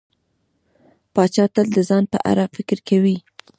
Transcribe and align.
پاچا 1.13 1.45
تل 1.53 1.67
د 1.75 1.79
ځان 1.89 2.03
په 2.13 2.17
اړه 2.31 2.43
فکر 2.55 2.77
کوي. 2.87 3.17